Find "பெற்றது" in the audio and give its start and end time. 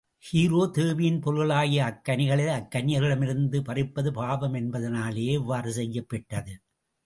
6.09-6.53